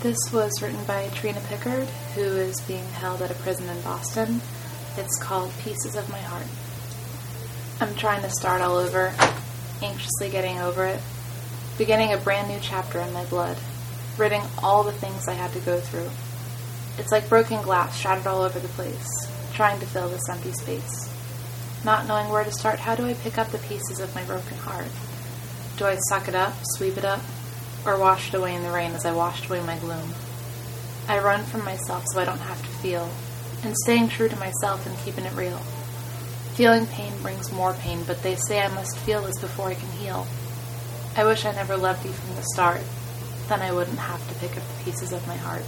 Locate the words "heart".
6.18-6.46, 24.58-24.90, 45.36-45.62